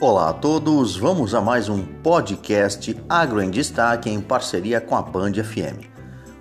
Olá 0.00 0.28
a 0.28 0.32
todos, 0.32 0.96
vamos 0.96 1.34
a 1.34 1.40
mais 1.40 1.68
um 1.68 1.84
podcast 1.84 2.96
Agro 3.08 3.42
em 3.42 3.50
Destaque 3.50 4.08
em 4.08 4.20
parceria 4.20 4.80
com 4.80 4.94
a 4.94 5.02
Band 5.02 5.32
FM. 5.32 5.90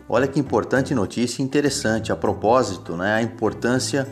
Olha 0.07 0.27
que 0.27 0.39
importante 0.39 0.93
notícia 0.93 1.41
interessante 1.41 2.11
a 2.11 2.15
propósito, 2.15 2.95
né? 2.95 3.15
A 3.15 3.21
importância 3.23 4.07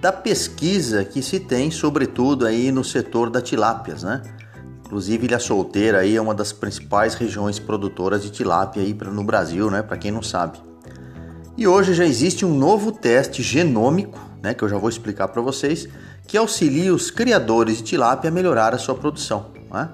da 0.00 0.10
pesquisa 0.10 1.04
que 1.04 1.20
se 1.20 1.38
tem, 1.38 1.70
sobretudo 1.70 2.46
aí 2.46 2.72
no 2.72 2.82
setor 2.82 3.28
da 3.28 3.42
tilápias, 3.42 4.02
né? 4.02 4.22
Inclusive 4.86 5.26
Ilha 5.26 5.38
Solteira 5.38 5.98
aí 5.98 6.16
é 6.16 6.20
uma 6.20 6.34
das 6.34 6.50
principais 6.50 7.12
regiões 7.12 7.58
produtoras 7.58 8.22
de 8.22 8.30
tilápia 8.30 8.82
aí 8.82 8.94
no 8.94 9.24
Brasil, 9.24 9.70
né? 9.70 9.82
Para 9.82 9.98
quem 9.98 10.10
não 10.10 10.22
sabe. 10.22 10.58
E 11.54 11.68
hoje 11.68 11.92
já 11.92 12.06
existe 12.06 12.46
um 12.46 12.56
novo 12.56 12.90
teste 12.90 13.42
genômico, 13.42 14.18
né? 14.42 14.54
Que 14.54 14.64
eu 14.64 14.70
já 14.70 14.78
vou 14.78 14.88
explicar 14.88 15.28
para 15.28 15.42
vocês 15.42 15.86
que 16.26 16.36
auxilia 16.36 16.92
os 16.92 17.10
criadores 17.10 17.78
de 17.78 17.84
tilápia 17.84 18.28
a 18.28 18.32
melhorar 18.32 18.74
a 18.74 18.78
sua 18.78 18.94
produção. 18.94 19.46
Né? 19.70 19.88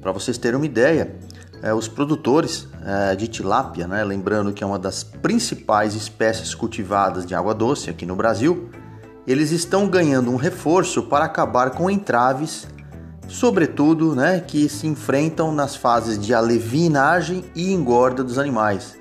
Para 0.00 0.12
vocês 0.12 0.38
terem 0.38 0.56
uma 0.56 0.66
ideia, 0.66 1.16
é, 1.62 1.72
os 1.72 1.88
produtores 1.88 2.68
é, 2.84 3.16
de 3.16 3.26
tilápia, 3.26 3.86
né, 3.86 4.04
lembrando 4.04 4.52
que 4.52 4.62
é 4.62 4.66
uma 4.66 4.78
das 4.78 5.02
principais 5.02 5.94
espécies 5.94 6.54
cultivadas 6.54 7.24
de 7.24 7.34
água 7.34 7.54
doce 7.54 7.88
aqui 7.88 8.04
no 8.04 8.14
Brasil, 8.14 8.68
eles 9.26 9.50
estão 9.50 9.88
ganhando 9.88 10.30
um 10.30 10.36
reforço 10.36 11.04
para 11.04 11.24
acabar 11.24 11.70
com 11.70 11.90
entraves, 11.90 12.68
sobretudo 13.26 14.14
né, 14.14 14.40
que 14.40 14.68
se 14.68 14.86
enfrentam 14.86 15.52
nas 15.52 15.74
fases 15.74 16.18
de 16.18 16.34
alevinagem 16.34 17.44
e 17.54 17.72
engorda 17.72 18.22
dos 18.22 18.38
animais, 18.38 18.98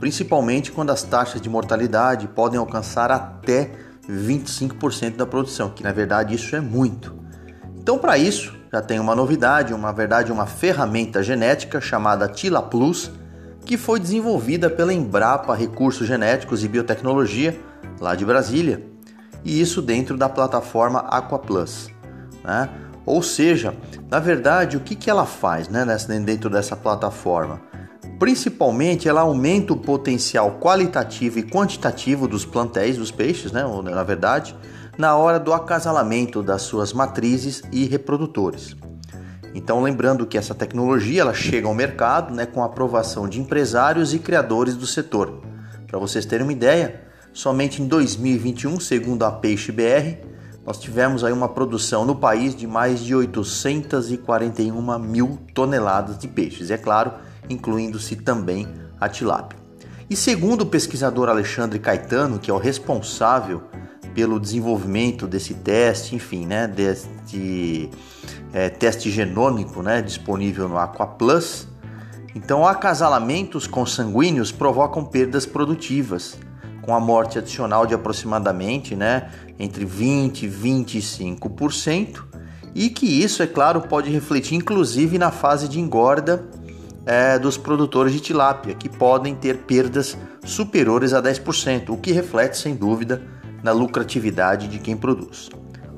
principalmente 0.00 0.72
quando 0.72 0.90
as 0.90 1.04
taxas 1.04 1.40
de 1.40 1.48
mortalidade 1.48 2.26
podem 2.26 2.58
alcançar 2.58 3.12
até 3.12 3.70
25% 4.08 5.16
da 5.16 5.26
produção, 5.26 5.70
que 5.70 5.82
na 5.82 5.92
verdade 5.92 6.34
isso 6.34 6.54
é 6.54 6.60
muito. 6.60 7.14
Então, 7.76 7.98
para 7.98 8.16
isso, 8.16 8.54
já 8.72 8.80
tem 8.80 8.98
uma 8.98 9.14
novidade, 9.14 9.74
uma 9.74 9.92
verdade, 9.92 10.32
uma 10.32 10.46
ferramenta 10.46 11.22
genética 11.22 11.80
chamada 11.80 12.28
Tila 12.28 12.62
Plus, 12.62 13.10
que 13.64 13.76
foi 13.76 14.00
desenvolvida 14.00 14.68
pela 14.68 14.92
Embrapa 14.92 15.54
Recursos 15.54 16.06
Genéticos 16.06 16.64
e 16.64 16.68
Biotecnologia, 16.68 17.58
lá 18.00 18.14
de 18.14 18.24
Brasília, 18.24 18.84
e 19.44 19.60
isso 19.60 19.80
dentro 19.80 20.16
da 20.16 20.28
plataforma 20.28 21.00
Aqua 21.00 21.38
Plus. 21.38 21.90
Né? 22.42 22.68
Ou 23.06 23.22
seja, 23.22 23.74
na 24.10 24.18
verdade, 24.18 24.76
o 24.76 24.80
que, 24.80 24.94
que 24.94 25.10
ela 25.10 25.26
faz 25.26 25.68
né, 25.68 25.84
dentro 26.24 26.48
dessa 26.48 26.74
plataforma? 26.74 27.60
Principalmente, 28.18 29.08
ela 29.08 29.22
aumenta 29.22 29.72
o 29.72 29.76
potencial 29.76 30.58
qualitativo 30.60 31.38
e 31.38 31.42
quantitativo 31.42 32.28
dos 32.28 32.44
plantéis 32.44 32.96
dos 32.96 33.10
peixes, 33.10 33.50
né, 33.50 33.64
na 33.82 34.02
verdade, 34.02 34.54
na 34.96 35.16
hora 35.16 35.40
do 35.40 35.52
acasalamento 35.52 36.42
das 36.42 36.62
suas 36.62 36.92
matrizes 36.92 37.62
e 37.72 37.84
reprodutores. 37.86 38.76
Então, 39.54 39.82
lembrando 39.82 40.26
que 40.26 40.36
essa 40.36 40.54
tecnologia 40.54 41.20
ela 41.20 41.34
chega 41.34 41.68
ao 41.68 41.74
mercado 41.74 42.34
né, 42.34 42.44
com 42.44 42.62
a 42.62 42.66
aprovação 42.66 43.28
de 43.28 43.40
empresários 43.40 44.12
e 44.12 44.18
criadores 44.18 44.76
do 44.76 44.86
setor. 44.86 45.42
Para 45.86 45.98
vocês 45.98 46.26
terem 46.26 46.44
uma 46.44 46.52
ideia, 46.52 47.02
somente 47.32 47.80
em 47.80 47.86
2021, 47.86 48.80
segundo 48.80 49.24
a 49.24 49.30
Peixe 49.30 49.70
BR, 49.70 50.23
nós 50.66 50.78
tivemos 50.78 51.22
aí 51.22 51.32
uma 51.32 51.48
produção 51.48 52.04
no 52.04 52.16
país 52.16 52.54
de 52.54 52.66
mais 52.66 53.00
de 53.00 53.14
841 53.14 54.98
mil 54.98 55.38
toneladas 55.52 56.18
de 56.18 56.26
peixes. 56.26 56.70
É 56.70 56.78
claro 56.78 57.12
incluindo-se 57.48 58.16
também 58.16 58.66
a 59.00 59.08
tilápia. 59.08 59.58
E 60.08 60.16
segundo 60.16 60.62
o 60.62 60.66
pesquisador 60.66 61.28
Alexandre 61.28 61.78
Caetano, 61.78 62.38
que 62.38 62.50
é 62.50 62.54
o 62.54 62.58
responsável 62.58 63.62
pelo 64.14 64.38
desenvolvimento 64.38 65.26
desse 65.26 65.54
teste, 65.54 66.14
enfim, 66.14 66.46
né, 66.46 66.68
deste 66.68 67.90
é, 68.52 68.68
teste 68.68 69.10
genômico, 69.10 69.82
né, 69.82 70.00
disponível 70.02 70.68
no 70.68 70.78
Aqua 70.78 71.06
Plus, 71.06 71.66
então 72.34 72.66
acasalamentos 72.66 73.66
consanguíneos 73.66 74.52
provocam 74.52 75.04
perdas 75.04 75.46
produtivas, 75.46 76.36
com 76.84 76.94
a 76.94 77.00
morte 77.00 77.38
adicional 77.38 77.86
de 77.86 77.94
aproximadamente, 77.94 78.94
né, 78.94 79.30
entre 79.58 79.84
20 79.84 80.44
e 80.44 80.48
25%, 80.48 82.22
e 82.74 82.90
que 82.90 83.06
isso, 83.06 83.42
é 83.42 83.46
claro, 83.46 83.80
pode 83.82 84.10
refletir 84.10 84.56
inclusive 84.56 85.18
na 85.18 85.30
fase 85.30 85.68
de 85.68 85.80
engorda 85.80 86.44
é, 87.06 87.38
dos 87.38 87.56
produtores 87.56 88.12
de 88.12 88.20
tilápia, 88.20 88.74
que 88.74 88.88
podem 88.88 89.34
ter 89.34 89.58
perdas 89.58 90.16
superiores 90.44 91.12
a 91.12 91.22
10%, 91.22 91.90
o 91.90 91.96
que 91.96 92.12
reflete, 92.12 92.58
sem 92.58 92.74
dúvida, 92.74 93.22
na 93.62 93.72
lucratividade 93.72 94.68
de 94.68 94.78
quem 94.78 94.96
produz. 94.96 95.48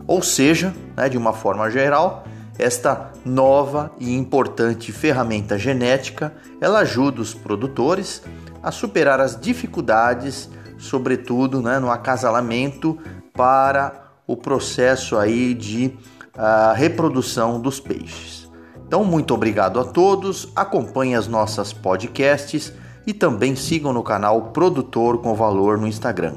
Ou 0.07 0.23
seja, 0.23 0.73
né, 0.97 1.09
de 1.09 1.19
uma 1.19 1.33
forma 1.33 1.69
geral, 1.71 2.25
esta 2.59 3.13
nova 3.25 3.91
e 3.99 4.15
importante 4.15 4.93
ferramenta 4.93 5.59
genética, 5.59 6.33
ela 6.61 6.81
ajuda 6.81 7.21
os 7.21 7.35
produtores 7.35 8.23
a 8.63 8.71
superar 8.71 9.21
as 9.21 9.39
dificuldades, 9.39 10.49
sobretudo 10.79 11.63
né, 11.63 11.79
no 11.79 11.91
acasalamento 11.91 12.99
para 13.33 14.11
o 14.27 14.37
processo 14.37 15.17
aí 15.17 15.55
de 15.55 15.97
uh, 16.37 16.75
reprodução 16.75 17.61
dos 17.61 17.79
peixes. 17.79 18.51
Então, 18.87 19.05
muito 19.05 19.35
obrigado 19.35 19.81
a 19.81 19.85
todos. 19.85 20.49
Acompanhe 20.55 21.15
as 21.15 21.27
nossas 21.27 21.73
podcasts 21.73 22.73
e 23.07 23.13
também 23.13 23.57
sigam 23.57 23.93
no 23.93 24.03
canal 24.03 24.51
Produtor 24.51 25.19
com 25.19 25.35
Valor 25.35 25.79
no 25.79 25.87
Instagram. 25.87 26.35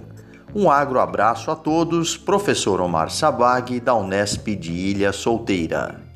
Um 0.53 0.69
agro 0.69 0.99
abraço 0.99 1.51
a 1.51 1.55
todos, 1.55 2.17
professor 2.17 2.81
Omar 2.81 3.11
Sabag, 3.11 3.79
da 3.79 3.93
Unesp 3.93 4.47
de 4.55 4.71
Ilha 4.71 5.11
Solteira. 5.11 6.08